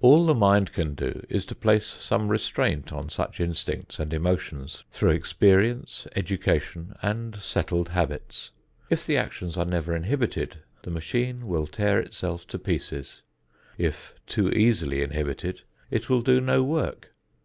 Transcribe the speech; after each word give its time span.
All 0.00 0.24
the 0.24 0.36
mind 0.36 0.72
can 0.72 0.94
do 0.94 1.24
is 1.28 1.44
to 1.46 1.56
place 1.56 1.84
some 1.84 2.28
restraint 2.28 2.92
on 2.92 3.08
such 3.08 3.40
instincts 3.40 3.98
and 3.98 4.14
emotions 4.14 4.84
through 4.92 5.10
experience, 5.10 6.06
education 6.14 6.94
and 7.02 7.34
settled 7.34 7.88
habits. 7.88 8.52
If 8.88 9.04
the 9.04 9.16
actions 9.16 9.56
are 9.56 9.64
never 9.64 9.96
inhibited, 9.96 10.58
the 10.84 10.92
machine 10.92 11.48
will 11.48 11.66
tear 11.66 11.98
itself 11.98 12.46
to 12.54 12.58
pieces. 12.60 13.22
If 13.76 14.14
too 14.28 14.48
easily 14.52 15.02
inhibited, 15.02 15.62
it 15.90 16.08
will 16.08 16.22
do 16.22 16.40
no 16.40 16.62
work. 16.62 17.12